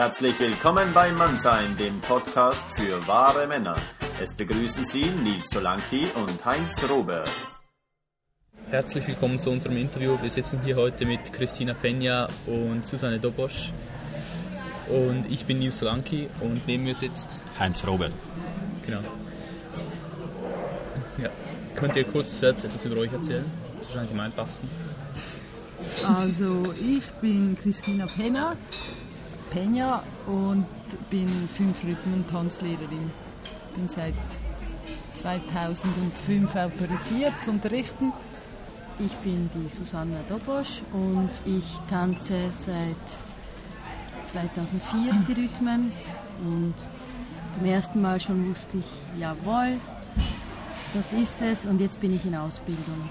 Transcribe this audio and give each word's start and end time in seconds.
Herzlich 0.00 0.38
willkommen 0.38 0.94
bei 0.94 1.10
Mannsein, 1.10 1.76
dem 1.76 2.00
Podcast 2.00 2.64
für 2.76 3.04
wahre 3.08 3.48
Männer. 3.48 3.74
Es 4.22 4.32
begrüßen 4.32 4.84
Sie 4.84 5.06
Nils 5.06 5.50
Solanki 5.50 6.06
und 6.14 6.44
Heinz 6.44 6.88
Robert. 6.88 7.28
Herzlich 8.70 9.08
willkommen 9.08 9.40
zu 9.40 9.50
unserem 9.50 9.76
Interview. 9.76 10.16
Wir 10.22 10.30
sitzen 10.30 10.60
hier 10.64 10.76
heute 10.76 11.04
mit 11.04 11.32
Christina 11.32 11.72
Peña 11.72 12.28
und 12.46 12.86
Susanne 12.86 13.18
Dobosch. 13.18 13.72
Und 14.86 15.24
ich 15.28 15.44
bin 15.46 15.58
Nils 15.58 15.80
Solanki 15.80 16.28
und 16.42 16.64
neben 16.68 16.84
mir 16.84 16.94
sitzt 16.94 17.30
Heinz 17.58 17.84
Robert. 17.84 18.12
Genau. 18.86 19.00
Ja. 21.20 21.30
Könnt 21.74 21.96
ihr 21.96 22.04
kurz 22.04 22.38
selbst 22.38 22.64
etwas 22.64 22.84
über 22.84 22.98
euch 22.98 23.12
erzählen? 23.12 23.50
Das 23.72 23.80
ist 23.80 23.88
wahrscheinlich 23.88 24.12
am 24.12 24.20
einfachsten. 24.20 24.68
Also 26.06 26.72
ich 26.80 27.04
bin 27.20 27.56
Christina 27.60 28.06
Peña, 28.06 28.54
Peña 29.50 30.02
und 30.26 30.66
bin 31.10 31.28
fünf 31.28 31.84
Rhythmen 31.84 32.24
Tanzlehrerin. 32.30 33.10
Bin 33.74 33.88
seit 33.88 34.14
2005 35.14 36.54
autorisiert 36.54 37.40
zu 37.40 37.50
unterrichten. 37.50 38.12
Ich 38.98 39.12
bin 39.16 39.48
die 39.54 39.68
Susanna 39.68 40.18
Dobosch 40.28 40.82
und 40.92 41.30
ich 41.44 41.78
tanze 41.88 42.50
seit 42.52 42.96
2004 44.24 45.12
die 45.28 45.32
Rhythmen 45.32 45.92
und 46.40 46.74
beim 47.56 47.66
ersten 47.66 48.02
Mal 48.02 48.20
schon 48.20 48.48
wusste 48.48 48.78
ich, 48.78 49.20
jawohl, 49.20 49.76
das 50.94 51.12
ist 51.12 51.40
es 51.42 51.66
und 51.66 51.80
jetzt 51.80 52.00
bin 52.00 52.14
ich 52.14 52.24
in 52.26 52.34
Ausbildung, 52.34 53.08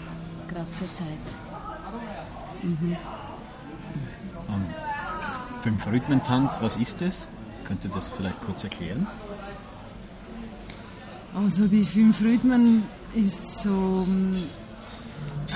gerade 0.47 0.71
zur 0.71 0.93
Zeit. 0.93 1.07
Mhm. 2.63 2.97
Rhythmentanz, 5.65 6.59
was 6.61 6.77
ist 6.77 7.01
das? 7.01 7.27
Könnt 7.65 7.83
ihr 7.83 7.91
das 7.91 8.09
vielleicht 8.09 8.41
kurz 8.41 8.63
erklären? 8.63 9.07
Also 11.35 11.67
die 11.67 11.83
fünf 11.83 12.21
Rhythmen 12.21 12.83
ist 13.13 13.61
so 13.61 13.69
mm, 13.69 14.35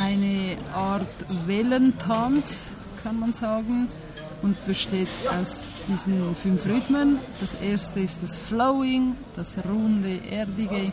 eine 0.04 0.58
Art 0.76 1.08
Wellentanz, 1.48 2.68
kann 3.04 3.20
man 3.20 3.34
sagen, 3.34 3.88
und 4.42 4.66
besteht 4.66 5.08
aus 5.40 5.70
diesen 5.88 6.36
fünf 6.36 6.66
Rhythmen. 6.66 7.20
Das 7.40 7.56
erste 7.56 8.00
ist 8.00 8.24
das 8.24 8.38
Flowing, 8.38 9.16
das 9.36 9.58
runde, 9.70 10.20
erdige. 10.30 10.92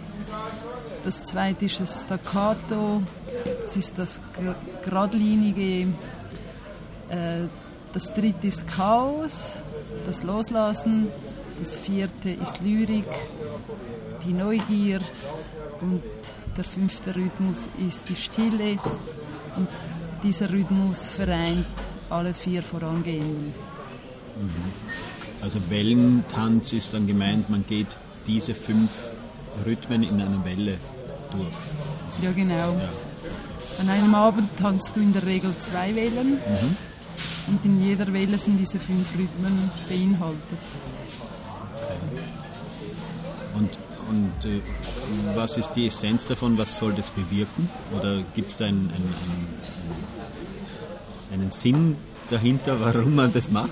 Das 1.05 1.25
zweite 1.25 1.65
ist 1.65 1.81
das 1.81 2.01
Staccato, 2.01 3.03
das 3.63 3.77
ist 3.77 3.99
das 3.99 4.21
geradlinige. 4.85 5.89
Äh, 7.09 7.47
das 7.93 8.13
dritte 8.15 8.47
ist 8.47 8.67
Chaos, 8.69 9.55
das 10.07 10.23
Loslassen. 10.23 11.09
Das 11.59 11.75
vierte 11.75 12.31
ist 12.31 12.61
Lyrik, 12.61 13.09
die 14.25 14.33
Neugier. 14.33 15.01
Und 15.81 16.03
der 16.57 16.65
fünfte 16.65 17.15
Rhythmus 17.15 17.69
ist 17.87 18.09
die 18.09 18.17
Stille. 18.17 18.79
Und 19.57 19.69
dieser 20.23 20.51
Rhythmus 20.51 21.07
vereint 21.07 21.67
alle 22.11 22.35
vier 22.35 22.63
vorangehenden. 22.63 23.53
Mhm. 24.37 24.51
Also 25.43 25.59
Wellentanz 25.69 26.73
ist 26.73 26.95
dann 26.95 27.07
gemeint, 27.07 27.49
man 27.51 27.65
geht 27.67 27.97
diese 28.27 28.55
fünf 28.55 28.91
Rhythmen 29.65 30.03
in 30.03 30.21
einer 30.21 30.45
Welle 30.45 30.79
durch. 31.31 32.23
Ja, 32.23 32.33
genau. 32.33 32.55
Ja. 32.55 32.91
An 33.81 33.89
einem 33.89 34.15
Abend 34.15 34.49
tanzt 34.59 34.97
du 34.97 35.01
in 35.01 35.13
der 35.13 35.25
Regel 35.25 35.53
zwei 35.59 35.95
Wellen 35.95 36.35
mhm. 36.35 36.77
Und 37.51 37.65
in 37.65 37.83
jeder 37.83 38.13
Welle 38.13 38.39
sind 38.39 38.59
diese 38.59 38.79
fünf 38.79 39.13
Rhythmen 39.19 39.71
beinhaltet. 39.89 40.59
Okay. 41.75 42.23
Und, 43.57 43.71
und 44.09 44.45
äh, 44.45 44.61
was 45.35 45.57
ist 45.57 45.73
die 45.73 45.87
Essenz 45.87 46.27
davon? 46.27 46.59
Was 46.59 46.79
soll 46.79 46.93
das 46.93 47.11
bewirken? 47.11 47.69
Oder 47.99 48.23
gibt 48.35 48.51
es 48.51 48.57
da 48.59 48.67
einen, 48.67 48.91
einen, 48.91 49.15
einen, 51.33 51.41
einen 51.41 51.51
Sinn 51.51 51.97
dahinter, 52.31 52.81
warum 52.81 53.15
man 53.15 53.33
das 53.33 53.51
macht? 53.51 53.71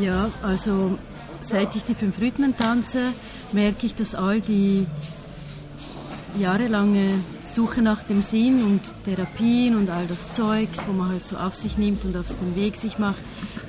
Ja, 0.00 0.30
also 0.42 0.98
seit 1.40 1.74
ich 1.76 1.84
die 1.84 1.94
fünf 1.94 2.20
Rhythmen 2.20 2.56
tanze, 2.56 3.12
merke 3.52 3.86
ich, 3.86 3.94
dass 3.94 4.14
all 4.14 4.40
die 4.40 4.86
jahrelange 6.38 7.14
Suche 7.44 7.82
nach 7.82 8.02
dem 8.02 8.22
Sinn 8.22 8.64
und 8.64 8.80
Therapien 9.04 9.76
und 9.76 9.90
all 9.90 10.06
das 10.06 10.32
Zeugs, 10.32 10.86
wo 10.86 10.92
man 10.92 11.08
halt 11.08 11.26
so 11.26 11.36
auf 11.36 11.54
sich 11.54 11.78
nimmt 11.78 12.04
und 12.04 12.16
auf 12.16 12.26
den 12.28 12.56
Weg 12.56 12.76
sich 12.76 12.98
macht, 12.98 13.20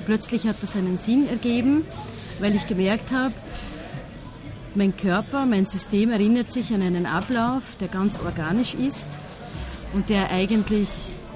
plötzlich 0.06 0.46
hat 0.46 0.62
das 0.62 0.76
einen 0.76 0.98
Sinn 0.98 1.28
ergeben, 1.28 1.84
weil 2.40 2.54
ich 2.54 2.66
gemerkt 2.66 3.12
habe, 3.12 3.34
mein 4.74 4.96
Körper, 4.96 5.44
mein 5.44 5.66
System 5.66 6.10
erinnert 6.10 6.52
sich 6.52 6.72
an 6.72 6.82
einen 6.82 7.06
Ablauf, 7.06 7.76
der 7.80 7.88
ganz 7.88 8.18
organisch 8.20 8.74
ist 8.74 9.08
und 9.92 10.08
der 10.08 10.30
eigentlich 10.30 10.88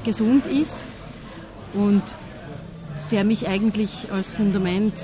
gesund 0.04 0.47
ist 0.47 0.84
und 1.75 2.03
der 3.10 3.25
mich 3.25 3.48
eigentlich 3.48 4.10
als 4.12 4.32
Fundament 4.32 4.94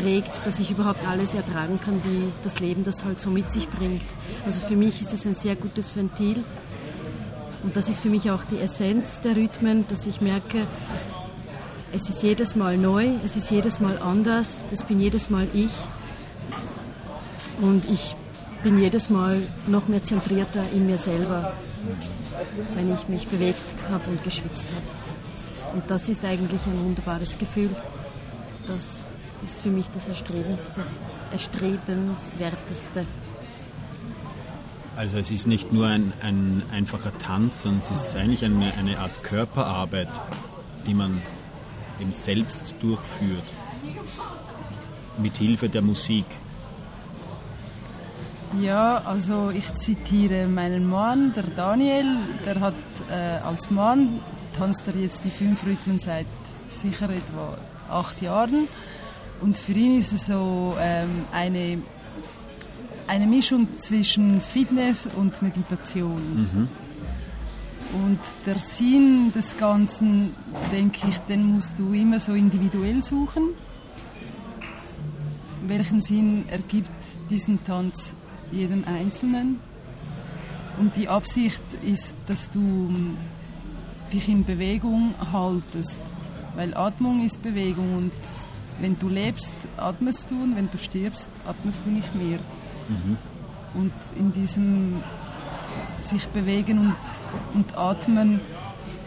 trägt, 0.00 0.46
dass 0.46 0.60
ich 0.60 0.70
überhaupt 0.70 1.06
alles 1.06 1.34
ertragen 1.34 1.80
kann, 1.80 2.00
wie 2.04 2.24
das 2.44 2.60
Leben 2.60 2.84
das 2.84 3.04
halt 3.04 3.20
so 3.20 3.30
mit 3.30 3.50
sich 3.50 3.68
bringt. 3.68 4.04
Also 4.44 4.60
für 4.60 4.76
mich 4.76 5.00
ist 5.00 5.12
das 5.12 5.26
ein 5.26 5.34
sehr 5.34 5.56
gutes 5.56 5.96
Ventil 5.96 6.44
und 7.62 7.76
das 7.76 7.88
ist 7.88 8.00
für 8.00 8.10
mich 8.10 8.30
auch 8.30 8.44
die 8.44 8.58
Essenz 8.58 9.20
der 9.20 9.36
Rhythmen, 9.36 9.86
dass 9.88 10.06
ich 10.06 10.20
merke, 10.20 10.66
es 11.92 12.08
ist 12.08 12.22
jedes 12.22 12.56
Mal 12.56 12.76
neu, 12.76 13.08
es 13.24 13.36
ist 13.36 13.50
jedes 13.50 13.80
Mal 13.80 13.98
anders, 13.98 14.66
das 14.70 14.84
bin 14.84 15.00
jedes 15.00 15.30
Mal 15.30 15.48
ich 15.52 15.72
und 17.60 17.88
ich 17.90 18.14
bin 18.62 18.78
jedes 18.78 19.10
Mal 19.10 19.40
noch 19.66 19.88
mehr 19.88 20.04
zentrierter 20.04 20.62
in 20.74 20.86
mir 20.86 20.98
selber, 20.98 21.54
wenn 22.74 22.92
ich 22.92 23.08
mich 23.08 23.26
bewegt 23.28 23.74
habe 23.90 24.10
und 24.10 24.22
geschwitzt 24.22 24.72
habe. 24.72 25.74
Und 25.74 25.90
das 25.90 26.08
ist 26.08 26.24
eigentlich 26.24 26.60
ein 26.66 26.84
wunderbares 26.84 27.38
Gefühl. 27.38 27.70
Das 28.66 29.12
ist 29.46 29.62
für 29.62 29.70
mich 29.70 29.88
das 29.90 30.08
Erstrebendste, 30.08 30.82
Erstrebenswerteste. 31.30 33.06
Also 34.96 35.18
es 35.18 35.30
ist 35.30 35.46
nicht 35.46 35.72
nur 35.72 35.86
ein, 35.86 36.12
ein 36.20 36.64
einfacher 36.72 37.16
Tanz, 37.16 37.62
sondern 37.62 37.82
es 37.82 37.90
ist 37.90 38.16
eigentlich 38.16 38.44
eine, 38.44 38.74
eine 38.74 38.98
Art 38.98 39.22
Körperarbeit, 39.22 40.08
die 40.86 40.94
man 40.94 41.22
eben 42.00 42.12
selbst 42.12 42.74
durchführt, 42.80 43.44
mit 45.18 45.36
Hilfe 45.36 45.68
der 45.68 45.82
Musik. 45.82 46.26
Ja, 48.60 49.02
also 49.04 49.50
ich 49.50 49.72
zitiere 49.74 50.48
meinen 50.48 50.90
Mann, 50.90 51.34
der 51.34 51.44
Daniel, 51.44 52.18
der 52.44 52.58
hat 52.58 52.74
äh, 53.10 53.44
als 53.44 53.70
Mann 53.70 54.18
tanzt 54.58 54.88
er 54.88 54.96
jetzt 54.96 55.24
die 55.24 55.30
fünf 55.30 55.64
Rhythmen 55.64 56.00
seit 56.00 56.26
sicher 56.66 57.10
etwa 57.10 57.56
acht 57.88 58.20
Jahren. 58.22 58.66
Und 59.40 59.56
für 59.56 59.72
ihn 59.72 59.98
ist 59.98 60.12
es 60.12 60.26
so 60.26 60.76
ähm, 60.80 61.24
eine, 61.32 61.78
eine 63.06 63.26
Mischung 63.26 63.68
zwischen 63.78 64.40
Fitness 64.40 65.08
und 65.14 65.40
Meditation. 65.42 66.16
Mhm. 66.34 66.68
Und 68.04 68.18
der 68.44 68.58
Sinn 68.58 69.32
des 69.32 69.56
Ganzen, 69.56 70.34
denke 70.72 71.08
ich, 71.08 71.18
den 71.20 71.44
musst 71.44 71.78
du 71.78 71.92
immer 71.92 72.20
so 72.20 72.32
individuell 72.32 73.02
suchen. 73.02 73.50
Welchen 75.66 76.00
Sinn 76.00 76.44
ergibt 76.48 76.90
diesen 77.30 77.64
Tanz 77.64 78.14
jedem 78.52 78.84
Einzelnen? 78.84 79.60
Und 80.78 80.96
die 80.96 81.08
Absicht 81.08 81.62
ist, 81.84 82.14
dass 82.26 82.50
du 82.50 82.90
dich 84.12 84.28
in 84.28 84.44
Bewegung 84.44 85.14
haltest. 85.32 86.00
Weil 86.54 86.74
Atmung 86.74 87.24
ist 87.24 87.42
Bewegung 87.42 87.96
und 87.96 88.12
wenn 88.80 88.98
du 88.98 89.08
lebst, 89.08 89.54
atmest 89.76 90.30
du 90.30 90.42
und 90.42 90.56
wenn 90.56 90.70
du 90.70 90.78
stirbst, 90.78 91.28
atmest 91.46 91.82
du 91.84 91.90
nicht 91.90 92.14
mehr. 92.14 92.38
Mhm. 92.88 93.16
Und 93.74 93.92
in 94.16 94.32
diesem 94.32 95.02
sich 96.00 96.28
bewegen 96.28 96.78
und, 96.78 96.94
und 97.54 97.76
atmen 97.76 98.40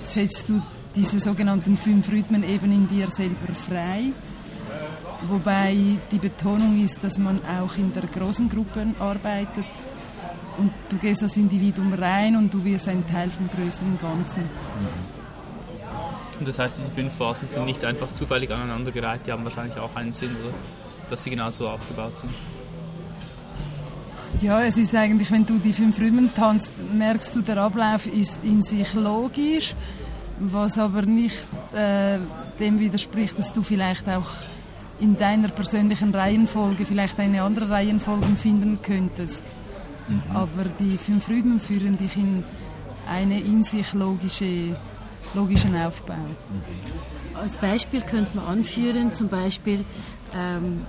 setzt 0.01 0.49
du 0.49 0.61
diese 0.95 1.19
sogenannten 1.19 1.77
fünf 1.77 2.11
Rhythmen 2.11 2.43
eben 2.43 2.71
in 2.71 2.87
dir 2.87 3.09
selber 3.09 3.53
frei. 3.53 4.11
Wobei 5.27 5.75
die 6.11 6.17
Betonung 6.17 6.83
ist, 6.83 7.03
dass 7.03 7.17
man 7.17 7.39
auch 7.45 7.77
in 7.77 7.93
der 7.93 8.03
großen 8.03 8.49
Gruppe 8.49 8.87
arbeitet 8.99 9.65
und 10.57 10.71
du 10.89 10.97
gehst 10.97 11.23
als 11.23 11.37
Individuum 11.37 11.93
rein 11.93 12.35
und 12.35 12.53
du 12.53 12.63
wirst 12.63 12.87
ein 12.87 13.05
Teil 13.07 13.29
vom 13.29 13.47
größeren 13.47 13.99
Ganzen. 13.99 14.43
Und 16.39 16.47
das 16.47 16.57
heißt, 16.57 16.77
diese 16.77 16.89
fünf 16.89 17.13
Phasen 17.13 17.47
sind 17.47 17.65
nicht 17.65 17.83
einfach 17.83 18.13
zufällig 18.13 18.49
aneinandergereiht, 18.51 19.27
die 19.27 19.31
haben 19.31 19.43
wahrscheinlich 19.43 19.77
auch 19.77 19.93
einen 19.95 20.13
Sinn, 20.13 20.35
oder? 20.43 20.53
Dass 21.09 21.23
sie 21.23 21.29
genauso 21.29 21.67
aufgebaut 21.67 22.17
sind. 22.17 22.31
Ja, 24.41 24.61
es 24.61 24.77
ist 24.77 24.95
eigentlich, 24.95 25.31
wenn 25.31 25.45
du 25.45 25.57
die 25.57 25.73
fünf 25.73 25.99
Rhythmen 25.99 26.33
tanzt, 26.33 26.71
merkst 26.93 27.35
du, 27.35 27.41
der 27.41 27.57
Ablauf 27.57 28.05
ist 28.05 28.39
in 28.43 28.61
sich 28.61 28.93
logisch, 28.93 29.75
was 30.39 30.77
aber 30.77 31.01
nicht 31.01 31.45
äh, 31.73 32.19
dem 32.59 32.79
widerspricht, 32.79 33.37
dass 33.37 33.51
du 33.51 33.63
vielleicht 33.63 34.07
auch 34.07 34.29
in 35.01 35.17
deiner 35.17 35.49
persönlichen 35.49 36.13
Reihenfolge 36.13 36.85
vielleicht 36.85 37.19
eine 37.19 37.41
andere 37.41 37.69
Reihenfolge 37.69 38.27
finden 38.37 38.79
könntest. 38.81 39.43
Mhm. 40.07 40.21
Aber 40.33 40.65
die 40.79 40.97
fünf 40.97 41.27
Rhythmen 41.27 41.59
führen 41.59 41.97
dich 41.97 42.15
in 42.15 42.43
einen 43.09 43.45
in 43.45 43.63
sich 43.63 43.93
logische, 43.93 44.75
logischen 45.33 45.75
Aufbau. 45.75 46.15
Als 47.35 47.57
Beispiel 47.57 48.01
könnte 48.01 48.37
man 48.37 48.47
anführen, 48.47 49.13
zum 49.13 49.29
Beispiel, 49.29 49.85
ähm, 50.35 50.81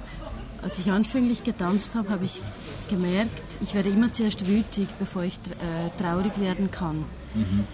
als 0.63 0.79
ich 0.79 0.91
anfänglich 0.91 1.45
getanzt 1.45 1.95
habe, 1.95 2.11
habe 2.11 2.25
ich 2.25 2.41
gemerkt, 2.89 3.31
ich 3.63 3.75
werde 3.75 3.89
immer 3.89 4.13
zuerst 4.13 4.47
wütig, 4.47 4.89
bevor 4.99 5.23
ich 5.23 5.35
äh, 5.35 6.01
traurig 6.01 6.39
werden 6.41 6.71
kann. 6.71 7.05
Mhm. 7.35 7.65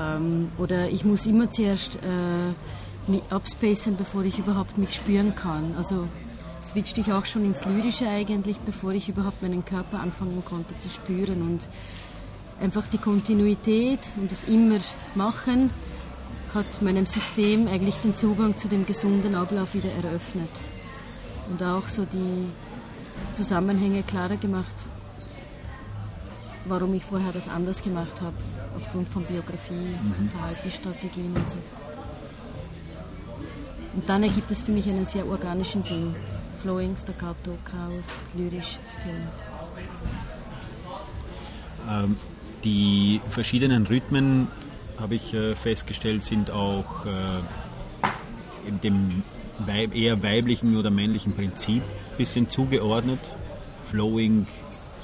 Ähm, 0.00 0.52
oder 0.58 0.88
ich 0.88 1.04
muss 1.04 1.26
immer 1.26 1.50
zuerst 1.50 1.96
äh, 1.96 3.10
mich 3.10 3.22
abspacen, 3.30 3.96
bevor 3.96 4.24
ich 4.24 4.38
überhaupt 4.38 4.78
mich 4.78 4.94
spüren 4.94 5.34
kann. 5.34 5.74
Also 5.76 6.08
switchte 6.64 7.00
ich 7.00 7.12
auch 7.12 7.26
schon 7.26 7.44
ins 7.44 7.64
Lyrische 7.64 8.08
eigentlich, 8.08 8.56
bevor 8.58 8.92
ich 8.92 9.08
überhaupt 9.08 9.42
meinen 9.42 9.64
Körper 9.64 10.00
anfangen 10.00 10.42
konnte 10.44 10.76
zu 10.78 10.88
spüren. 10.88 11.42
Und 11.42 11.68
einfach 12.60 12.84
die 12.92 12.98
Kontinuität 12.98 14.00
und 14.16 14.32
das 14.32 14.44
immer 14.44 14.78
machen 15.14 15.70
hat 16.54 16.82
meinem 16.82 17.06
System 17.06 17.66
eigentlich 17.68 17.96
den 17.96 18.16
Zugang 18.16 18.56
zu 18.56 18.68
dem 18.68 18.86
gesunden 18.86 19.34
Ablauf 19.34 19.74
wieder 19.74 19.90
eröffnet. 20.02 20.50
Und 21.50 21.62
auch 21.62 21.88
so 21.88 22.04
die 22.04 22.48
Zusammenhänge 23.34 24.02
klarer 24.02 24.36
gemacht, 24.36 24.74
warum 26.66 26.94
ich 26.94 27.04
vorher 27.04 27.32
das 27.32 27.48
anders 27.48 27.82
gemacht 27.82 28.20
habe 28.20 28.36
aufgrund 28.76 29.08
von 29.08 29.24
Biografie, 29.24 29.74
mhm. 29.74 30.28
Verhaltensstrategien 30.28 31.34
und 31.34 31.50
so. 31.50 31.58
Und 33.94 34.08
dann 34.08 34.22
ergibt 34.22 34.50
es 34.50 34.62
für 34.62 34.72
mich 34.72 34.88
einen 34.88 35.06
sehr 35.06 35.26
organischen 35.26 35.82
Sinn. 35.84 36.14
Flowing, 36.60 36.96
Staccato, 36.96 37.56
Chaos, 37.64 38.06
lyrisch, 38.34 38.78
Stillness. 38.88 39.48
Ähm, 41.88 42.16
die 42.64 43.20
verschiedenen 43.28 43.86
Rhythmen, 43.86 44.48
habe 45.00 45.14
ich 45.14 45.34
äh, 45.34 45.54
festgestellt, 45.54 46.22
sind 46.22 46.50
auch 46.50 47.06
äh, 47.06 48.70
dem 48.82 49.22
weib 49.58 49.94
eher 49.94 50.22
weiblichen 50.22 50.76
oder 50.76 50.90
männlichen 50.90 51.34
Prinzip 51.34 51.82
ein 51.82 52.16
bisschen 52.18 52.48
zugeordnet. 52.48 53.20
Flowing, 53.82 54.46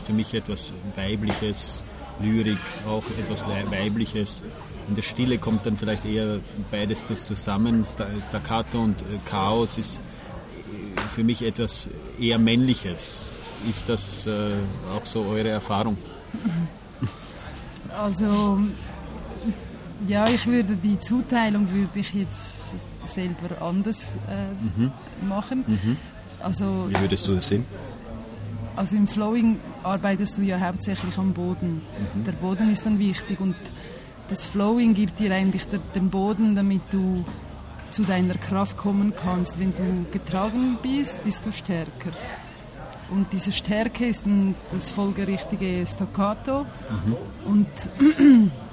für 0.05 0.13
mich 0.13 0.35
etwas 0.35 0.73
Weibliches, 0.97 1.83
Lyrik 2.21 2.59
auch 2.89 3.05
etwas 3.19 3.45
Weibliches. 3.47 4.43
In 4.89 4.97
der 4.97 5.03
Stille 5.03 5.39
kommt 5.39 5.67
dann 5.67 5.77
vielleicht 5.77 6.05
eher 6.05 6.41
beides 6.71 7.05
zusammen. 7.07 7.85
Staccato 7.85 8.83
und 8.83 9.01
äh, 9.03 9.19
Chaos 9.29 9.79
ist 9.79 9.99
äh, 9.99 11.01
für 11.15 11.23
mich 11.23 11.43
etwas 11.43 11.89
eher 12.19 12.39
Männliches. 12.39 13.31
Ist 13.69 13.89
das 13.89 14.27
äh, 14.27 14.53
auch 14.97 15.05
so 15.05 15.27
eure 15.27 15.49
Erfahrung? 15.49 15.97
Also 17.97 18.59
ja, 20.07 20.29
ich 20.29 20.47
würde 20.47 20.77
die 20.77 20.99
Zuteilung 21.01 21.71
würde 21.73 21.99
ich 21.99 22.15
jetzt 22.15 22.75
selber 23.05 23.61
anders 23.61 24.17
äh, 24.29 24.81
mhm. 24.81 24.93
machen. 25.29 25.65
Mhm. 25.67 25.97
Also, 26.43 26.87
Wie 26.89 27.01
würdest 27.01 27.27
du 27.27 27.35
das 27.35 27.49
sehen? 27.49 27.65
Also 28.77 28.97
im 28.97 29.07
Flowing 29.07 29.59
arbeitest 29.83 30.39
du 30.39 30.43
ja 30.43 30.59
hauptsächlich 30.59 31.19
am 31.19 31.33
Boden. 31.33 31.83
Mhm. 32.15 32.25
Der 32.25 32.33
Boden 32.33 32.71
ist 32.71 32.87
dann 32.87 32.99
wichtig 32.99 33.41
und 33.41 33.57
das 34.29 34.45
Flowing 34.45 34.95
gibt 34.95 35.19
dir 35.19 35.35
eigentlich 35.35 35.65
den 35.95 36.09
Boden, 36.09 36.55
damit 36.55 36.83
du 36.91 37.25
zu 37.91 38.05
deiner 38.05 38.35
Kraft 38.35 38.77
kommen 38.77 39.13
kannst. 39.15 39.59
Wenn 39.59 39.73
du 39.73 40.07
getragen 40.13 40.79
bist, 40.83 41.23
bist 41.25 41.45
du 41.45 41.53
stärker. 41.53 42.13
Und 43.11 43.33
diese 43.33 43.51
Stärke 43.51 44.07
ist 44.07 44.25
dann 44.25 44.55
das 44.73 44.89
folgerichtige 44.89 45.85
Staccato. 45.85 46.65
Mhm. 47.05 47.17
Und 47.45 48.51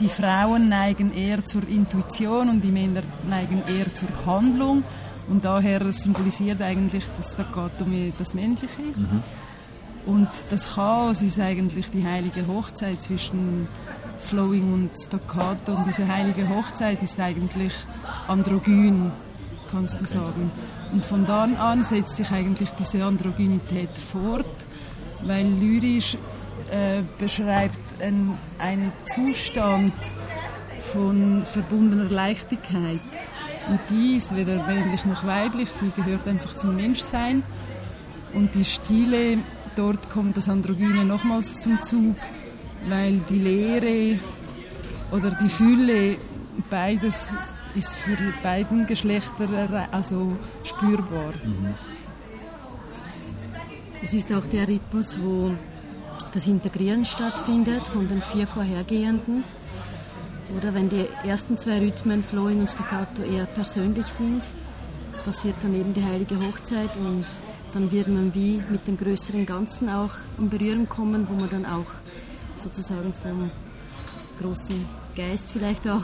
die 0.00 0.08
Frauen 0.08 0.68
neigen 0.68 1.12
eher 1.12 1.44
zur 1.44 1.68
Intuition 1.68 2.48
und 2.48 2.64
die 2.64 2.72
Männer 2.72 3.02
neigen 3.28 3.62
eher 3.68 3.92
zur 3.92 4.08
Handlung. 4.26 4.82
Und 5.28 5.44
daher 5.44 5.92
symbolisiert 5.92 6.60
eigentlich 6.62 7.04
das 7.16 7.34
Staccato 7.34 7.84
mehr 7.84 8.12
das 8.18 8.34
Männliche. 8.34 8.82
Mhm. 8.82 9.22
Und 10.06 10.28
das 10.48 10.74
Chaos 10.74 11.22
ist 11.22 11.38
eigentlich 11.38 11.90
die 11.90 12.04
heilige 12.04 12.46
Hochzeit 12.46 13.00
zwischen 13.02 13.68
Flowing 14.24 14.72
und 14.72 14.90
Staccato. 14.98 15.74
Und 15.74 15.86
diese 15.86 16.08
heilige 16.08 16.48
Hochzeit 16.48 17.02
ist 17.02 17.20
eigentlich 17.20 17.74
androgyn, 18.26 19.12
kannst 19.70 19.96
okay. 19.96 20.04
du 20.04 20.10
sagen. 20.10 20.50
Und 20.92 21.04
von 21.04 21.26
dann 21.26 21.56
an 21.56 21.84
setzt 21.84 22.16
sich 22.16 22.30
eigentlich 22.32 22.70
diese 22.70 23.04
Androgynität 23.04 23.90
fort, 23.90 24.46
weil 25.22 25.46
lyrisch 25.46 26.16
äh, 26.70 27.02
beschreibt 27.18 27.76
ein, 28.02 28.36
einen 28.58 28.92
Zustand 29.04 29.92
von 30.78 31.44
verbundener 31.44 32.08
Leichtigkeit. 32.10 33.00
Und 33.68 33.80
die 33.90 34.16
ist 34.16 34.34
weder 34.34 34.66
männlich 34.66 35.04
noch 35.04 35.24
weiblich, 35.26 35.68
die 35.80 35.90
gehört 36.00 36.26
einfach 36.26 36.54
zum 36.54 36.76
Menschsein. 36.76 37.42
Und 38.32 38.54
die 38.54 38.64
Stile, 38.64 39.38
dort 39.76 40.10
kommt 40.10 40.36
das 40.36 40.48
Androgyne 40.48 41.04
nochmals 41.04 41.60
zum 41.60 41.82
Zug, 41.82 42.16
weil 42.88 43.18
die 43.28 43.38
Leere 43.38 44.18
oder 45.12 45.36
die 45.42 45.48
Fülle, 45.48 46.16
beides 46.68 47.36
ist 47.74 47.96
für 47.96 48.16
beiden 48.42 48.86
Geschlechter 48.86 49.88
also 49.92 50.36
spürbar. 50.64 51.32
Mhm. 51.44 51.74
Es 54.02 54.14
ist 54.14 54.32
auch 54.32 54.46
der 54.46 54.66
Rhythmus, 54.66 55.16
wo 55.20 55.54
das 56.34 56.46
Integrieren 56.46 57.04
stattfindet 57.04 57.82
von 57.86 58.08
den 58.08 58.22
vier 58.22 58.46
vorhergehenden. 58.46 59.44
Oder 60.56 60.74
wenn 60.74 60.88
die 60.88 61.06
ersten 61.24 61.56
zwei 61.58 61.78
Rhythmen, 61.78 62.24
Flowing 62.24 62.60
und 62.60 62.70
Staccato, 62.70 63.22
eher 63.22 63.46
persönlich 63.46 64.06
sind, 64.06 64.42
passiert 65.24 65.56
dann 65.62 65.74
eben 65.74 65.94
die 65.94 66.04
heilige 66.04 66.36
Hochzeit 66.40 66.90
und 66.96 67.24
dann 67.72 67.92
wird 67.92 68.08
man 68.08 68.34
wie 68.34 68.62
mit 68.68 68.86
dem 68.88 68.96
größeren 68.96 69.46
Ganzen 69.46 69.88
auch 69.88 70.10
in 70.38 70.48
Berührung 70.48 70.88
kommen, 70.88 71.28
wo 71.28 71.34
man 71.34 71.48
dann 71.50 71.66
auch 71.66 71.86
sozusagen 72.56 73.12
vom 73.12 73.50
großen 74.40 74.84
Geist 75.16 75.50
vielleicht 75.50 75.88
auch 75.88 76.02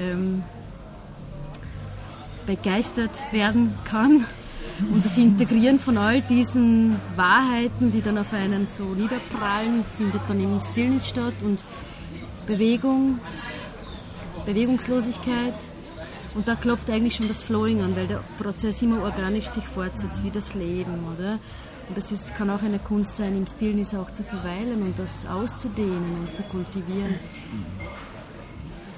ähm, 0.00 0.42
begeistert 2.46 3.32
werden 3.32 3.74
kann. 3.84 4.24
Und 4.80 5.04
das 5.04 5.16
Integrieren 5.18 5.78
von 5.78 5.96
all 5.96 6.20
diesen 6.22 6.96
Wahrheiten, 7.14 7.92
die 7.92 8.02
dann 8.02 8.18
auf 8.18 8.32
einen 8.32 8.66
so 8.66 8.82
niederprallen, 8.82 9.84
findet 9.96 10.22
dann 10.28 10.40
im 10.40 10.60
Stillness 10.60 11.08
statt 11.08 11.34
und 11.42 11.62
Bewegung, 12.46 13.20
Bewegungslosigkeit. 14.46 15.54
Und 16.34 16.48
da 16.48 16.56
klopft 16.56 16.90
eigentlich 16.90 17.14
schon 17.14 17.28
das 17.28 17.44
Flowing 17.44 17.80
an, 17.82 17.94
weil 17.94 18.08
der 18.08 18.20
Prozess 18.38 18.82
immer 18.82 19.02
organisch 19.02 19.46
sich 19.46 19.64
fortsetzt, 19.64 20.24
wie 20.24 20.30
das 20.30 20.54
Leben, 20.54 21.04
oder? 21.14 21.38
Und 21.88 21.96
das 21.96 22.10
ist, 22.10 22.34
kann 22.34 22.50
auch 22.50 22.62
eine 22.62 22.80
Kunst 22.80 23.16
sein, 23.16 23.36
im 23.36 23.46
Stillness 23.46 23.94
auch 23.94 24.10
zu 24.10 24.24
verweilen 24.24 24.82
und 24.82 24.98
das 24.98 25.26
auszudehnen 25.26 26.18
und 26.20 26.34
zu 26.34 26.42
kultivieren. 26.44 27.14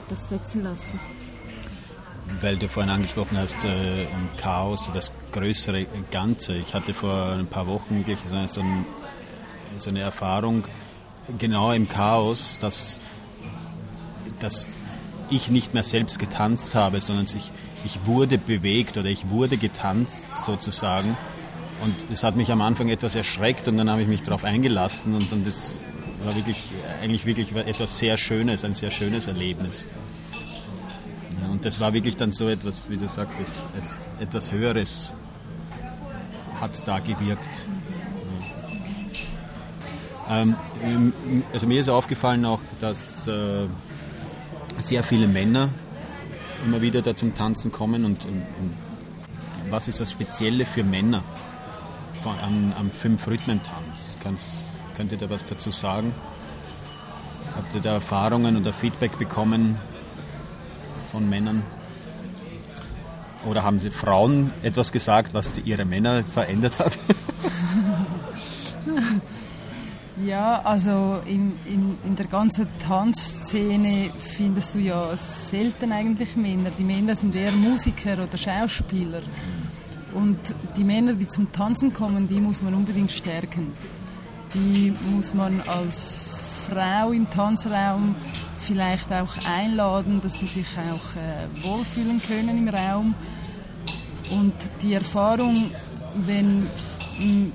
Das 0.09 0.29
setzen 0.29 0.63
lassen. 0.63 0.99
Weil 2.41 2.57
du 2.57 2.69
vorhin 2.69 2.91
angesprochen 2.91 3.37
hast, 3.39 3.65
äh, 3.65 4.07
Chaos, 4.37 4.91
das 4.95 5.13
größere 5.37 5.87
Ganze. 6.11 6.57
Ich 6.57 6.75
hatte 6.75 6.95
vor 6.95 7.33
ein 7.33 7.47
paar 7.47 7.67
Wochen 7.67 8.07
wirklich 8.07 8.19
so, 8.29 8.61
ein, 8.61 8.87
so 9.79 9.91
eine 9.91 10.01
Erfahrung, 10.01 10.65
genau 11.39 11.73
im 11.73 11.89
Chaos, 11.89 12.59
dass 12.61 12.99
dass 14.39 14.67
ich 15.31 15.51
nicht 15.51 15.75
mehr 15.75 15.83
selbst 15.83 16.19
getanzt 16.19 16.75
habe, 16.75 17.01
sondern 17.01 17.27
ich, 17.27 17.51
ich 17.85 18.07
wurde 18.07 18.39
bewegt 18.39 18.97
oder 18.97 19.09
ich 19.09 19.29
wurde 19.29 19.57
getanzt 19.57 20.45
sozusagen. 20.45 21.17
Und 21.83 21.95
es 22.13 22.23
hat 22.23 22.37
mich 22.37 22.51
am 22.53 22.63
Anfang 22.63 22.89
etwas 22.89 23.15
erschreckt 23.15 23.69
und 23.69 23.77
dann 23.77 23.91
habe 23.91 24.03
ich 24.03 24.09
mich 24.09 24.23
darauf 24.23 24.45
eingelassen 24.45 25.15
und 25.15 25.31
dann 25.31 25.45
das 25.45 25.75
war 26.25 26.35
wirklich, 26.35 26.57
eigentlich 27.03 27.27
wirklich 27.27 27.55
etwas 27.55 27.99
sehr 27.99 28.17
Schönes, 28.17 28.65
ein 28.65 28.75
sehr 28.75 28.91
schönes 28.91 29.27
Erlebnis. 29.27 29.87
und 31.51 31.65
das 31.65 31.79
war 31.79 31.93
wirklich 31.93 32.17
dann 32.17 32.33
so 32.33 32.49
etwas, 32.49 32.85
wie 32.89 32.97
du 32.97 33.09
sagst, 33.09 33.39
etwas 34.21 34.53
Höheres 34.53 35.13
hat 36.61 36.87
da 36.87 36.99
gewirkt. 36.99 37.63
Ähm, 40.29 40.57
also 41.53 41.67
mir 41.67 41.81
ist 41.81 41.89
aufgefallen 41.89 42.45
auch, 42.45 42.61
dass 42.81 43.27
äh, 43.29 43.67
sehr 44.81 45.03
viele 45.03 45.29
Männer 45.29 45.69
immer 46.65 46.81
wieder 46.81 47.03
da 47.03 47.15
zum 47.15 47.35
Tanzen 47.35 47.71
kommen. 47.71 48.05
Und, 48.05 48.25
und, 48.25 48.41
und 48.41 48.77
was 49.71 49.89
ist 49.89 50.01
das 50.01 50.11
Spezielle 50.11 50.65
für 50.65 50.83
Männer 50.83 51.23
am, 52.43 52.73
am 52.79 52.91
Fünf-Rhythmen-Tanz? 52.91 54.19
Könnt 54.97 55.13
ihr 55.13 55.19
da 55.19 55.31
was 55.31 55.45
dazu 55.45 55.71
sagen? 55.71 56.13
Habt 57.55 57.75
ihr 57.75 57.81
da 57.81 57.95
Erfahrungen 57.95 58.57
oder 58.57 58.73
Feedback 58.73 59.19
bekommen? 59.19 59.79
von 61.17 61.31
Männern? 61.31 61.63
Oder 63.47 63.63
haben 63.63 63.79
Sie 63.79 63.91
Frauen 63.91 64.53
etwas 64.63 64.93
gesagt, 64.93 65.35
was 65.35 65.59
ihre 65.59 65.85
Männer 65.85 66.25
verändert 66.25 66.79
hat? 66.79 66.99
Ja, 70.25 70.63
also 70.65 71.21
in, 71.27 71.53
in, 71.67 71.99
in 72.05 72.17
der 72.17 72.27
ganzen 72.27 72.67
Tanzszene 72.89 74.09
findest 74.19 74.75
du 74.75 74.79
ja 74.79 75.15
selten 75.15 75.93
eigentlich 75.93 76.37
Männer. 76.37 76.71
Die 76.79 76.85
Männer 76.85 77.15
sind 77.15 77.37
eher 77.37 77.53
Musiker 77.53 78.15
oder 78.15 78.39
Schauspieler. 78.39 79.21
Und 80.15 80.39
die 80.77 80.85
Männer, 80.85 81.13
die 81.13 81.29
zum 81.29 81.53
Tanzen 81.53 81.93
kommen, 81.93 82.27
die 82.29 82.41
muss 82.41 82.63
man 82.63 82.73
unbedingt 82.73 83.13
stärken. 83.13 83.73
Die 84.55 84.95
muss 85.15 85.35
man 85.35 85.61
als 85.67 86.27
Frau 86.67 87.13
im 87.13 87.29
Tanzraum 87.31 88.15
vielleicht 88.61 89.13
auch 89.13 89.35
einladen, 89.59 90.21
dass 90.23 90.41
sie 90.41 90.47
sich 90.47 90.67
auch 90.79 91.15
äh, 91.21 91.63
wohlfühlen 91.63 92.23
können 92.27 92.67
im 92.67 92.69
Raum. 92.69 93.15
Und 94.31 94.55
die 94.83 94.95
Erfahrung, 94.95 95.71
wenn 96.27 96.67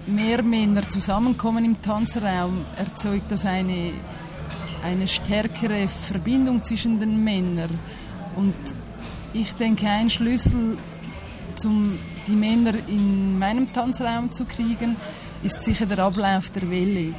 mehr 0.07 0.41
Männer 0.41 0.87
zusammenkommen 0.87 1.65
im 1.65 1.81
Tanzraum, 1.81 2.65
erzeugt 2.77 3.31
das 3.31 3.45
eine, 3.45 3.91
eine 4.83 5.07
stärkere 5.07 5.87
Verbindung 5.87 6.63
zwischen 6.63 6.99
den 6.99 7.23
Männern. 7.23 7.69
Und 8.35 8.53
ich 9.33 9.53
denke, 9.53 9.87
ein 9.87 10.09
Schlüssel, 10.09 10.77
um 11.63 11.97
die 12.27 12.35
Männer 12.35 12.73
in 12.87 13.37
meinem 13.37 13.71
Tanzraum 13.71 14.31
zu 14.31 14.45
kriegen, 14.45 14.95
ist 15.43 15.63
sicher 15.63 15.85
der 15.85 15.99
Ablauf 15.99 16.49
der 16.51 16.69
Welle. 16.69 17.13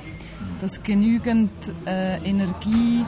Dass 0.60 0.82
genügend 0.82 1.50
äh, 1.86 2.18
Energie, 2.18 3.04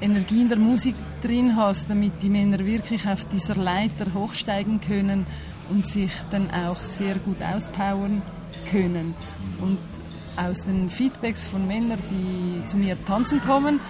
Energie 0.00 0.40
in 0.42 0.48
der 0.48 0.58
Musik 0.58 0.94
drin 1.24 1.56
hast, 1.56 1.88
damit 1.88 2.22
die 2.22 2.30
Männer 2.30 2.58
wirklich 2.64 3.08
auf 3.08 3.24
dieser 3.24 3.56
Leiter 3.56 4.12
hochsteigen 4.14 4.80
können 4.80 5.26
und 5.70 5.86
sich 5.86 6.12
dann 6.30 6.50
auch 6.50 6.76
sehr 6.76 7.14
gut 7.16 7.42
auspowern 7.42 8.22
können. 8.70 9.14
Und 9.60 9.78
aus 10.36 10.64
den 10.64 10.90
Feedbacks 10.90 11.44
von 11.44 11.66
Männern, 11.66 11.98
die 12.10 12.64
zu 12.66 12.76
mir 12.76 12.96
tanzen 13.06 13.40
kommen, 13.40 13.80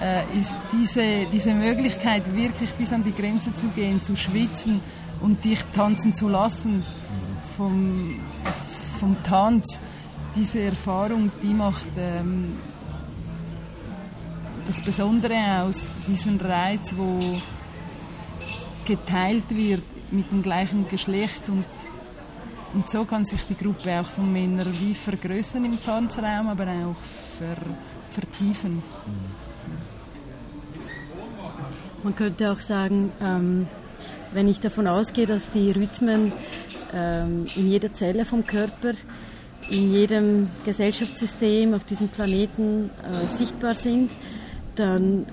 äh, 0.00 0.38
ist 0.38 0.58
diese, 0.72 1.26
diese 1.32 1.54
Möglichkeit, 1.54 2.34
wirklich 2.34 2.70
bis 2.70 2.92
an 2.92 3.04
die 3.04 3.12
Grenze 3.12 3.54
zu 3.54 3.66
gehen, 3.68 4.02
zu 4.02 4.16
schwitzen 4.16 4.80
und 5.20 5.44
dich 5.44 5.60
tanzen 5.74 6.14
zu 6.14 6.28
lassen 6.28 6.82
vom, 7.56 8.20
vom 8.98 9.16
Tanz, 9.22 9.80
diese 10.34 10.60
Erfahrung, 10.60 11.30
die 11.42 11.52
macht 11.52 11.86
ähm, 11.98 12.52
das 14.66 14.80
Besondere 14.80 15.62
aus, 15.62 15.84
diesen 16.06 16.40
Reiz, 16.40 16.94
wo 16.96 17.40
geteilt 18.84 19.50
wird 19.50 19.82
mit 20.10 20.30
dem 20.30 20.42
gleichen 20.42 20.88
Geschlecht 20.88 21.48
und, 21.48 21.64
und 22.74 22.88
so 22.88 23.04
kann 23.04 23.24
sich 23.24 23.44
die 23.44 23.56
Gruppe 23.56 24.00
auch 24.00 24.06
von 24.06 24.32
Männern 24.32 24.74
wie 24.80 24.94
vergrößern 24.94 25.64
im 25.64 25.82
Tanzraum, 25.82 26.48
aber 26.48 26.64
auch 26.64 26.96
ver, 27.38 27.56
vertiefen. 28.10 28.82
Man 32.02 32.16
könnte 32.16 32.50
auch 32.50 32.60
sagen, 32.60 33.12
ähm, 33.22 33.66
wenn 34.32 34.48
ich 34.48 34.60
davon 34.60 34.86
ausgehe, 34.86 35.26
dass 35.26 35.50
die 35.50 35.70
Rhythmen 35.70 36.32
ähm, 36.92 37.44
in 37.56 37.70
jeder 37.70 37.92
Zelle 37.92 38.24
vom 38.24 38.46
Körper, 38.46 38.92
in 39.70 39.92
jedem 39.92 40.50
Gesellschaftssystem 40.64 41.74
auf 41.74 41.84
diesem 41.84 42.08
Planeten 42.08 42.90
äh, 43.04 43.28
sichtbar 43.28 43.74
sind, 43.74 44.10
dann 44.80 45.26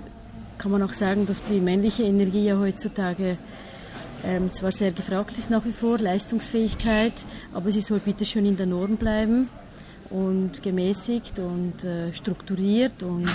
kann 0.58 0.72
man 0.72 0.84
auch 0.84 0.94
sagen, 0.94 1.26
dass 1.26 1.44
die 1.44 1.60
männliche 1.60 2.04
Energie 2.04 2.46
ja 2.46 2.60
heutzutage 2.60 3.38
ähm, 4.26 4.52
zwar 4.54 4.72
sehr 4.72 4.92
gefragt 4.92 5.38
ist 5.38 5.50
nach 5.50 5.64
wie 5.66 5.72
vor, 5.72 6.00
Leistungsfähigkeit, 6.00 7.14
aber 7.54 7.72
sie 7.72 7.82
soll 7.82 8.00
bitte 8.00 8.26
schön 8.26 8.46
in 8.46 8.58
der 8.58 8.66
Norm 8.66 8.98
bleiben 8.98 9.50
und 10.10 10.64
gemäßigt 10.64 11.40
und 11.40 11.84
äh, 11.84 12.14
strukturiert 12.14 13.04
und 13.04 13.30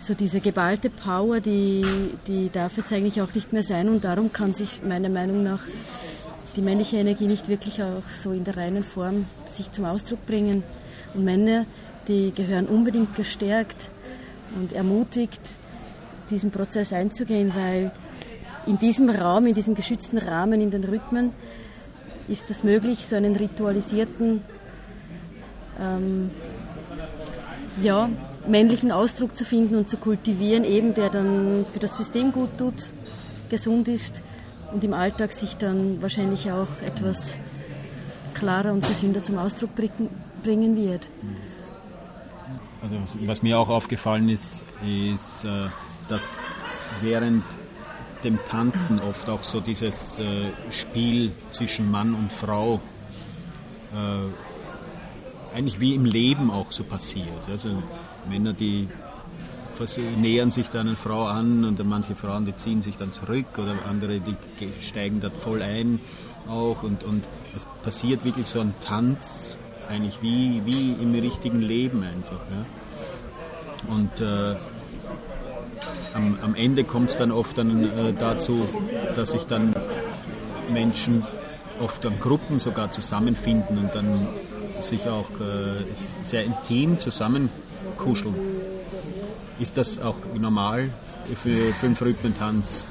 so 0.00 0.14
diese 0.14 0.40
geballte 0.40 0.90
Power, 0.90 1.40
die, 1.40 1.84
die 2.26 2.50
darf 2.50 2.76
jetzt 2.76 2.92
eigentlich 2.92 3.20
auch 3.20 3.34
nicht 3.34 3.52
mehr 3.52 3.62
sein 3.62 3.88
und 3.88 4.04
darum 4.04 4.32
kann 4.32 4.54
sich 4.54 4.82
meiner 4.82 5.08
Meinung 5.08 5.42
nach 5.42 5.60
die 6.56 6.62
männliche 6.62 6.96
Energie 6.96 7.26
nicht 7.26 7.48
wirklich 7.48 7.82
auch 7.82 8.08
so 8.08 8.32
in 8.32 8.44
der 8.44 8.56
reinen 8.56 8.84
Form 8.84 9.26
sich 9.48 9.72
zum 9.72 9.84
Ausdruck 9.84 10.24
bringen. 10.26 10.62
Und 11.14 11.24
Männer, 11.24 11.66
die 12.06 12.32
gehören 12.32 12.66
unbedingt 12.66 13.16
gestärkt 13.16 13.90
und 14.56 14.72
ermutigt, 14.72 15.40
diesen 16.30 16.50
Prozess 16.50 16.92
einzugehen, 16.92 17.52
weil 17.54 17.90
in 18.66 18.78
diesem 18.78 19.10
Raum, 19.10 19.46
in 19.46 19.54
diesem 19.54 19.74
geschützten 19.74 20.18
Rahmen, 20.18 20.60
in 20.60 20.70
den 20.70 20.84
Rhythmen, 20.84 21.32
ist 22.28 22.48
es 22.48 22.64
möglich, 22.64 23.06
so 23.06 23.16
einen 23.16 23.36
ritualisierten, 23.36 24.42
ähm, 25.80 26.30
ja, 27.82 28.08
männlichen 28.46 28.92
Ausdruck 28.92 29.36
zu 29.36 29.44
finden 29.44 29.76
und 29.76 29.88
zu 29.88 29.96
kultivieren, 29.96 30.64
eben 30.64 30.94
der 30.94 31.10
dann 31.10 31.66
für 31.70 31.78
das 31.78 31.96
System 31.96 32.32
gut 32.32 32.56
tut, 32.56 32.94
gesund 33.50 33.88
ist 33.88 34.22
und 34.72 34.84
im 34.84 34.94
Alltag 34.94 35.32
sich 35.32 35.56
dann 35.56 36.00
wahrscheinlich 36.02 36.50
auch 36.50 36.68
etwas 36.86 37.36
klarer 38.34 38.72
und 38.72 38.86
gesünder 38.86 39.22
zum 39.22 39.38
Ausdruck 39.38 39.70
bringen 39.74 40.76
wird. 40.76 41.08
Also 42.84 42.98
was 43.24 43.42
mir 43.42 43.58
auch 43.58 43.70
aufgefallen 43.70 44.28
ist, 44.28 44.62
ist, 44.86 45.44
äh, 45.44 45.48
dass 46.10 46.42
während 47.00 47.42
dem 48.24 48.38
Tanzen 48.44 49.00
oft 49.00 49.30
auch 49.30 49.42
so 49.42 49.60
dieses 49.60 50.18
äh, 50.18 50.24
Spiel 50.70 51.32
zwischen 51.48 51.90
Mann 51.90 52.14
und 52.14 52.30
Frau 52.30 52.82
äh, 53.94 55.56
eigentlich 55.56 55.80
wie 55.80 55.94
im 55.94 56.04
Leben 56.04 56.50
auch 56.50 56.72
so 56.72 56.84
passiert. 56.84 57.48
Also 57.50 57.70
Männer, 58.28 58.52
die 58.52 58.86
nähern 60.18 60.50
sich 60.50 60.68
dann 60.68 60.88
eine 60.88 60.96
Frau 60.96 61.24
an 61.24 61.64
und 61.64 61.82
manche 61.88 62.14
Frauen, 62.14 62.44
die 62.44 62.54
ziehen 62.54 62.82
sich 62.82 62.96
dann 62.96 63.12
zurück 63.12 63.46
oder 63.56 63.74
andere, 63.88 64.20
die 64.20 64.36
steigen 64.82 65.22
da 65.22 65.30
voll 65.30 65.62
ein 65.62 66.00
auch 66.48 66.82
und, 66.82 67.02
und 67.02 67.24
es 67.56 67.66
passiert 67.82 68.26
wirklich 68.26 68.46
so 68.46 68.60
ein 68.60 68.74
Tanz, 68.82 69.56
eigentlich 69.88 70.22
wie, 70.22 70.62
wie 70.64 70.92
im 70.92 71.14
richtigen 71.14 71.60
Leben 71.60 72.02
einfach. 72.02 72.40
Ja. 72.50 73.94
Und 73.94 74.20
äh, 74.20 74.56
am, 76.14 76.38
am 76.42 76.54
Ende 76.54 76.84
kommt 76.84 77.10
es 77.10 77.16
dann 77.16 77.30
oft 77.30 77.58
dann, 77.58 77.84
äh, 77.84 78.12
dazu, 78.12 78.66
dass 79.14 79.32
sich 79.32 79.44
dann 79.44 79.74
Menschen 80.72 81.24
oft 81.80 82.04
an 82.06 82.18
Gruppen 82.20 82.60
sogar 82.60 82.90
zusammenfinden 82.90 83.78
und 83.78 83.94
dann 83.94 84.26
sich 84.80 85.08
auch 85.08 85.28
äh, 85.40 85.84
sehr 86.22 86.44
intim 86.44 86.98
zusammenkuscheln. 86.98 88.34
Ist 89.58 89.76
das 89.76 90.00
auch 90.00 90.16
normal 90.38 90.90
für 91.42 91.72
fünf 91.74 92.00
Rhythmentanz? 92.02 92.86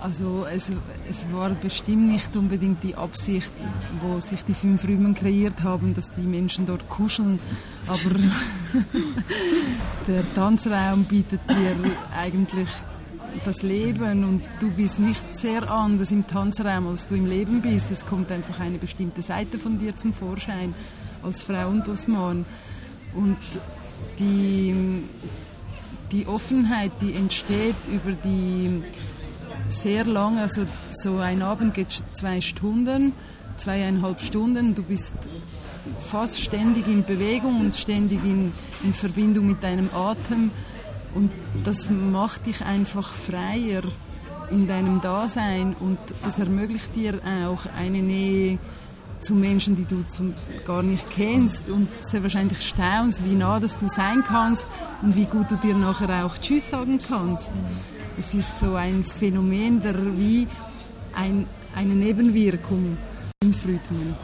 Also 0.00 0.46
es, 0.52 0.70
es 1.10 1.26
war 1.32 1.50
bestimmt 1.50 2.10
nicht 2.10 2.36
unbedingt 2.36 2.82
die 2.82 2.94
Absicht, 2.94 3.50
wo 4.00 4.20
sich 4.20 4.42
die 4.44 4.54
fünf 4.54 4.84
Rhythmen 4.84 5.14
kreiert 5.14 5.62
haben, 5.62 5.94
dass 5.94 6.12
die 6.12 6.22
Menschen 6.22 6.66
dort 6.66 6.88
kuscheln, 6.88 7.38
aber 7.86 8.10
der 10.08 10.34
Tanzraum 10.34 11.04
bietet 11.04 11.40
dir 11.48 11.76
eigentlich 12.18 12.68
das 13.44 13.62
Leben 13.62 14.24
und 14.24 14.42
du 14.60 14.70
bist 14.70 15.00
nicht 15.00 15.36
sehr 15.36 15.70
anders 15.70 16.12
im 16.12 16.26
Tanzraum, 16.26 16.86
als 16.86 17.06
du 17.06 17.14
im 17.14 17.26
Leben 17.26 17.60
bist. 17.60 17.90
Es 17.90 18.06
kommt 18.06 18.30
einfach 18.30 18.60
eine 18.60 18.78
bestimmte 18.78 19.22
Seite 19.22 19.58
von 19.58 19.78
dir 19.78 19.96
zum 19.96 20.12
Vorschein, 20.12 20.74
als 21.22 21.42
Frau 21.42 21.68
und 21.68 21.88
als 21.88 22.06
Mann. 22.06 22.46
Und 23.14 23.36
die, 24.18 25.02
die 26.12 26.26
Offenheit, 26.26 26.92
die 27.00 27.14
entsteht 27.14 27.76
über 27.88 28.12
die 28.12 28.82
sehr 29.68 30.04
lange, 30.04 30.42
also 30.42 30.66
so 30.90 31.18
ein 31.18 31.42
Abend 31.42 31.74
geht 31.74 32.02
zwei 32.12 32.40
Stunden, 32.40 33.12
zweieinhalb 33.56 34.20
Stunden, 34.20 34.74
du 34.74 34.82
bist 34.82 35.14
fast 36.00 36.40
ständig 36.40 36.86
in 36.86 37.04
Bewegung 37.04 37.60
und 37.60 37.74
ständig 37.74 38.24
in, 38.24 38.52
in 38.82 38.94
Verbindung 38.94 39.46
mit 39.46 39.62
deinem 39.62 39.90
Atem. 39.94 40.50
Und 41.14 41.30
das 41.62 41.90
macht 41.90 42.46
dich 42.46 42.64
einfach 42.64 43.06
freier 43.12 43.82
in 44.50 44.66
deinem 44.66 45.00
Dasein 45.00 45.74
und 45.78 45.98
das 46.24 46.38
ermöglicht 46.38 46.94
dir 46.96 47.20
auch 47.46 47.66
eine 47.78 48.02
Nähe 48.02 48.58
zu 49.20 49.34
Menschen, 49.34 49.74
die 49.74 49.86
du 49.86 50.04
zum, 50.06 50.34
gar 50.66 50.82
nicht 50.82 51.08
kennst. 51.10 51.68
Und 51.70 51.88
sehr 52.02 52.22
wahrscheinlich 52.22 52.60
staunst, 52.60 53.24
wie 53.24 53.34
nah 53.34 53.58
das 53.58 53.78
du 53.78 53.88
sein 53.88 54.22
kannst 54.26 54.68
und 55.02 55.16
wie 55.16 55.24
gut 55.24 55.50
du 55.50 55.56
dir 55.56 55.74
nachher 55.74 56.26
auch 56.26 56.36
Tschüss 56.36 56.70
sagen 56.70 57.00
kannst. 57.06 57.50
Es 58.18 58.32
ist 58.32 58.58
so 58.58 58.74
ein 58.74 59.02
Phänomen 59.02 59.82
der 59.82 59.94
wie 60.16 60.46
ein, 61.14 61.46
eine 61.74 61.94
Nebenwirkung 61.94 62.96
im 63.42 63.50
Rhythmen. 63.50 64.14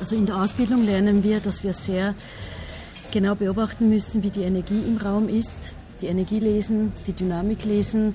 Also 0.00 0.16
in 0.16 0.26
der 0.26 0.36
Ausbildung 0.36 0.84
lernen 0.84 1.22
wir, 1.22 1.40
dass 1.40 1.62
wir 1.62 1.74
sehr 1.74 2.14
genau 3.12 3.34
beobachten 3.34 3.88
müssen, 3.88 4.22
wie 4.22 4.30
die 4.30 4.42
Energie 4.42 4.82
im 4.86 4.96
Raum 4.96 5.28
ist, 5.28 5.72
die 6.00 6.06
Energie 6.06 6.40
lesen, 6.40 6.92
die 7.06 7.12
Dynamik 7.12 7.64
lesen, 7.64 8.14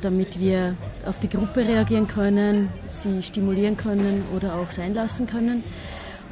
damit 0.00 0.38
wir 0.38 0.76
auf 1.06 1.18
die 1.18 1.28
Gruppe 1.28 1.66
reagieren 1.66 2.06
können, 2.06 2.68
sie 2.94 3.22
stimulieren 3.22 3.76
können 3.76 4.22
oder 4.36 4.56
auch 4.56 4.70
sein 4.70 4.94
lassen 4.94 5.26
können. 5.26 5.64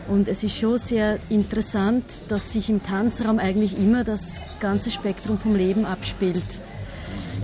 Und 0.09 0.29
es 0.29 0.43
ist 0.43 0.59
schon 0.59 0.79
sehr 0.79 1.19
interessant, 1.29 2.05
dass 2.29 2.52
sich 2.52 2.69
im 2.69 2.83
Tanzraum 2.83 3.38
eigentlich 3.38 3.79
immer 3.79 4.02
das 4.05 4.41
ganze 4.61 4.91
Spektrum 4.91 5.38
vom 5.38 5.55
Leben 5.55 5.85
abspielt. 5.87 6.43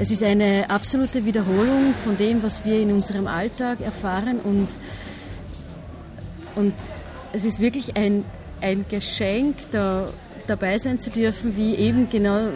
Es 0.01 0.13
ist 0.13 0.23
eine 0.23 0.71
absolute 0.71 1.25
Wiederholung 1.25 1.93
von 2.05 2.17
dem, 2.17 2.41
was 2.45 2.65
wir 2.65 2.81
in 2.81 2.93
unserem 2.93 3.27
Alltag 3.27 3.81
erfahren 3.81 4.39
und, 4.39 4.69
und 6.55 6.73
es 7.33 7.45
ist 7.45 7.61
wirklich 7.61 7.97
ein, 7.97 8.25
ein 8.61 8.85
Geschenk, 8.89 9.57
da 9.73 10.09
dabei 10.47 10.79
sein 10.79 11.01
zu 11.01 11.11
dürfen, 11.11 11.57
wie 11.57 11.75
eben 11.75 12.09
genau 12.09 12.47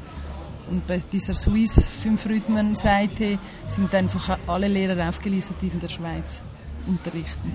Und 0.68 0.86
bei 0.86 1.00
dieser 1.12 1.34
Swiss 1.34 1.86
5 1.86 2.26
Rhythmen 2.26 2.74
Seite 2.74 3.38
sind 3.68 3.94
einfach 3.94 4.38
alle 4.46 4.68
Lehrer 4.68 5.08
aufgelistet, 5.08 5.56
die 5.60 5.68
in 5.68 5.80
der 5.80 5.88
Schweiz 5.88 6.42
unterrichten. 6.86 7.52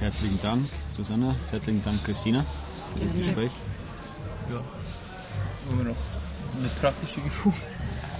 Herzlichen 0.00 0.40
Dank, 0.42 0.66
Susanne. 0.94 1.34
Herzlichen 1.50 1.82
Dank, 1.82 2.02
Christina, 2.04 2.44
für 2.94 3.06
das 3.06 3.16
Gespräch. 3.16 3.50
Ja, 4.50 4.60
wollen 5.70 5.84
wir 5.84 5.90
noch 5.92 5.96
eine 6.58 6.68
praktische 6.80 7.20
Übung. 7.20 7.54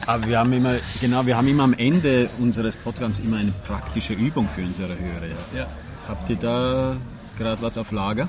Aber 0.06 0.26
wir 0.26 0.38
haben 0.38 0.52
immer, 0.52 0.74
genau, 1.00 1.24
wir 1.26 1.36
haben 1.36 1.48
immer 1.48 1.64
am 1.64 1.74
Ende 1.74 2.28
unseres 2.38 2.76
Podcasts 2.76 3.20
immer 3.20 3.38
eine 3.38 3.52
praktische 3.66 4.12
Übung 4.12 4.48
für 4.48 4.62
unsere 4.62 4.90
Hörer. 4.90 5.26
Ja. 5.54 5.66
Habt 6.08 6.28
ihr 6.30 6.36
da 6.36 6.96
gerade 7.36 7.62
was 7.62 7.78
auf 7.78 7.92
Lager? 7.92 8.28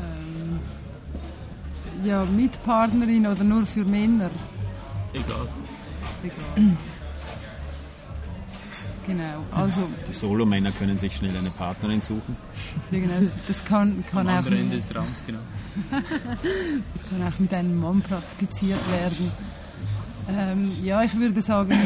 ähm, 0.00 0.60
ja, 2.04 2.24
mit 2.24 2.62
Partnerin 2.62 3.26
oder 3.26 3.44
nur 3.44 3.66
für 3.66 3.84
Männer? 3.84 4.30
Egal. 5.12 5.48
Egal. 6.24 6.76
Genau, 9.06 9.44
also... 9.50 9.80
Die 10.08 10.12
Solomänner 10.14 10.70
können 10.70 10.96
sich 10.96 11.16
schnell 11.16 11.36
eine 11.36 11.50
Partnerin 11.50 12.00
suchen. 12.00 12.36
Ja, 12.90 13.00
genau, 13.00 13.14
das, 13.18 13.38
das 13.48 13.64
kann, 13.64 14.04
kann 14.10 14.28
Am 14.28 14.44
auch... 14.44 14.50
Ende 14.50 14.76
des 14.76 14.94
Raums, 14.94 15.24
genau. 15.26 15.40
das 16.92 17.08
kann 17.08 17.26
auch 17.26 17.38
mit 17.38 17.52
einem 17.52 17.80
Mann 17.80 18.00
praktiziert 18.00 18.80
werden. 18.92 19.32
Ähm, 20.28 20.70
ja, 20.84 21.02
ich 21.02 21.16
würde 21.16 21.42
sagen, 21.42 21.76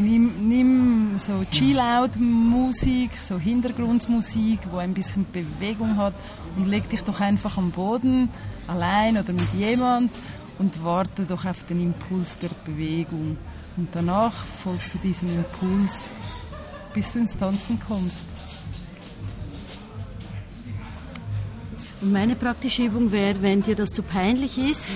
nimm, 0.00 0.48
nimm 0.48 1.18
so 1.18 1.44
Chill-Out-Musik, 1.50 3.10
so 3.20 3.38
Hintergrundmusik, 3.38 4.60
wo 4.70 4.78
ein 4.78 4.92
bisschen 4.92 5.24
Bewegung 5.32 5.96
hat 5.96 6.14
und 6.56 6.66
leg 6.66 6.88
dich 6.90 7.02
doch 7.02 7.20
einfach 7.20 7.58
am 7.58 7.70
Boden, 7.70 8.28
allein 8.66 9.16
oder 9.16 9.32
mit 9.32 9.54
jemand 9.54 10.10
und 10.58 10.84
warte 10.84 11.24
doch 11.24 11.44
auf 11.44 11.66
den 11.68 11.80
Impuls 11.82 12.38
der 12.38 12.50
Bewegung. 12.64 13.36
Und 13.76 13.88
danach 13.92 14.32
folgst 14.32 14.94
du 14.94 14.98
diesem 14.98 15.28
Impuls, 15.36 16.10
bis 16.94 17.12
du 17.12 17.20
ins 17.20 17.36
Tanzen 17.36 17.78
kommst. 17.78 18.26
Meine 22.00 22.36
praktische 22.36 22.82
Übung 22.82 23.12
wäre, 23.12 23.40
wenn 23.42 23.62
dir 23.62 23.74
das 23.74 23.92
zu 23.92 24.02
peinlich 24.02 24.58
ist, 24.58 24.90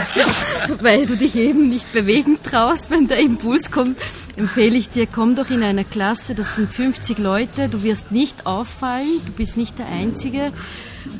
weil 0.80 1.06
du 1.06 1.16
dich 1.16 1.36
eben 1.36 1.68
nicht 1.68 1.92
bewegen 1.92 2.38
traust, 2.42 2.90
wenn 2.90 3.08
der 3.08 3.18
Impuls 3.18 3.70
kommt, 3.70 3.96
empfehle 4.36 4.76
ich 4.76 4.90
dir, 4.90 5.06
komm 5.06 5.34
doch 5.34 5.50
in 5.50 5.62
einer 5.62 5.84
Klasse, 5.84 6.34
das 6.34 6.56
sind 6.56 6.70
50 6.70 7.18
Leute, 7.18 7.68
du 7.68 7.82
wirst 7.82 8.12
nicht 8.12 8.46
auffallen, 8.46 9.06
du 9.24 9.32
bist 9.32 9.56
nicht 9.56 9.78
der 9.78 9.86
Einzige 9.86 10.52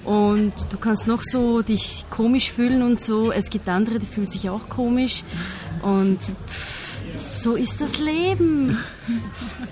und 0.04 0.52
du 0.70 0.76
kannst 0.78 1.06
noch 1.06 1.22
so 1.22 1.62
dich 1.62 2.04
komisch 2.10 2.50
fühlen 2.50 2.82
und 2.82 3.02
so. 3.02 3.32
Es 3.32 3.50
gibt 3.50 3.68
andere, 3.68 3.98
die 3.98 4.06
fühlen 4.06 4.26
sich 4.26 4.50
auch 4.50 4.68
komisch 4.68 5.22
und 5.82 6.18
pff, 6.20 6.75
so 7.18 7.54
ist 7.54 7.80
das 7.80 7.98
Leben. 7.98 8.78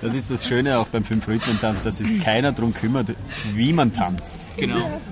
Das 0.02 0.14
ist 0.14 0.30
das 0.30 0.46
Schöne 0.46 0.78
auch 0.78 0.88
beim 0.88 1.04
Fünf-Rhythmen-Tanz, 1.04 1.82
dass 1.82 1.98
sich 1.98 2.22
keiner 2.22 2.52
darum 2.52 2.72
kümmert, 2.74 3.08
wie 3.52 3.72
man 3.72 3.92
tanzt. 3.92 4.46
Genau. 4.56 5.00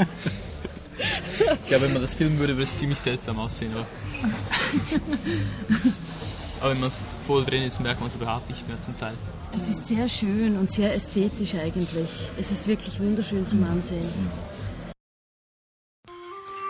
Ich 1.63 1.67
glaube, 1.67 1.87
wenn 1.87 1.95
man 1.95 2.03
das 2.03 2.15
filmen 2.15 2.39
würde, 2.39 2.53
würde 2.53 2.65
es 2.65 2.79
ziemlich 2.79 2.99
seltsam 2.99 3.39
aussehen. 3.39 3.73
Aber, 3.75 3.87
aber 6.61 6.71
wenn 6.71 6.81
man 6.81 6.93
voll 7.27 7.45
drin 7.45 7.65
ist, 7.65 7.81
merkt 7.81 7.99
man 8.01 8.09
es 8.09 8.15
überhaupt 8.15 8.49
nicht 8.49 8.69
mehr 8.69 8.81
zum 8.81 8.97
Teil. 8.99 9.15
Es 9.57 9.69
ist 9.69 9.89
sehr 9.89 10.09
schön 10.09 10.57
und 10.59 10.71
sehr 10.71 10.95
ästhetisch 10.95 11.55
eigentlich. 11.55 12.29
Es 12.39 12.51
ist 12.51 12.69
wirklich 12.69 13.01
wunderschön 13.01 13.49
zum 13.49 13.65
Ansehen. 13.65 14.07